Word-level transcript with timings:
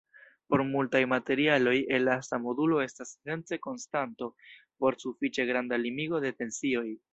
Por 0.51 0.61
multaj 0.69 1.01
materialoj, 1.11 1.73
elasta 1.97 2.39
modulo 2.45 2.79
estas 2.87 3.13
esence 3.19 3.61
konstanto 3.67 4.33
por 4.41 4.99
sufiĉe 5.05 5.47
granda 5.53 5.83
limigo 5.87 6.27
de 6.27 6.37
tensioj. 6.43 6.87